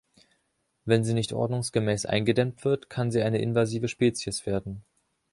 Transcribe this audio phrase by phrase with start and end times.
[0.83, 4.83] Wenn sie nicht ordnungsgemäß eingedämmt wird, kann sie eine invasive Spezies werden.